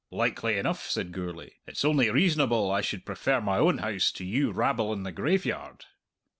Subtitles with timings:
[0.09, 1.51] "Likely enough!" said Gourlay.
[1.67, 5.85] "It's only reasonable I should prefer my own house to you rabble in the graveyard!"